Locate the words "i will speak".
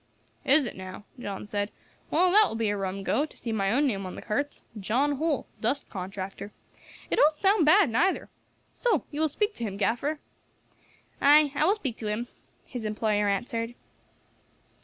11.53-11.97